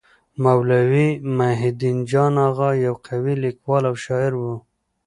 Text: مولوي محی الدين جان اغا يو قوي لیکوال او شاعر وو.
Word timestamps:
مولوي 0.43 1.09
محی 1.37 1.69
الدين 1.73 1.97
جان 2.09 2.35
اغا 2.47 2.69
يو 2.85 2.95
قوي 3.07 3.33
لیکوال 3.43 3.83
او 3.89 3.95
شاعر 4.05 4.31
وو. 4.41 4.53